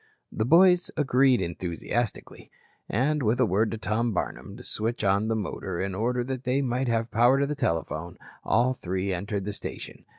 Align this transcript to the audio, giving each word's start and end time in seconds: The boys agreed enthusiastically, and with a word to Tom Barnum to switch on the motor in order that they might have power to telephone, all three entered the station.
The 0.31 0.45
boys 0.45 0.89
agreed 0.97 1.41
enthusiastically, 1.41 2.49
and 2.89 3.21
with 3.21 3.39
a 3.39 3.45
word 3.45 3.69
to 3.69 3.77
Tom 3.77 4.13
Barnum 4.13 4.57
to 4.57 4.63
switch 4.63 5.03
on 5.03 5.27
the 5.27 5.35
motor 5.35 5.79
in 5.79 5.93
order 5.93 6.23
that 6.23 6.43
they 6.43 6.63
might 6.63 6.87
have 6.87 7.11
power 7.11 7.39
to 7.45 7.53
telephone, 7.53 8.17
all 8.43 8.73
three 8.73 9.13
entered 9.13 9.45
the 9.45 9.53
station. 9.53 10.05